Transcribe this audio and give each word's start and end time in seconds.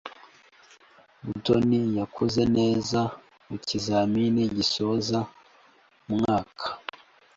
Mutoni 1.25 1.79
yakoze 1.99 2.41
neza 2.57 2.99
mukizamini 3.47 4.43
gisoza 4.55 5.19
umwaka. 6.09 6.67